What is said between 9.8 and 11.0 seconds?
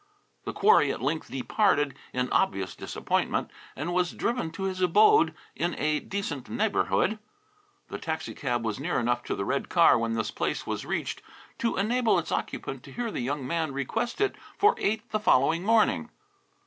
when this place was